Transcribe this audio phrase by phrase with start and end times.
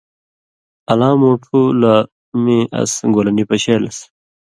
[0.91, 1.93] الاں مُوٹُھو لہ
[2.43, 3.97] مِیں اَس گولہ نی پشے لس۔